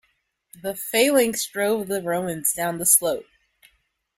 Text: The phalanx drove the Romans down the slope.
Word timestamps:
The 0.63 0.73
phalanx 0.73 1.45
drove 1.45 1.85
the 1.87 2.01
Romans 2.01 2.53
down 2.55 2.79
the 2.79 2.87
slope. 2.87 3.27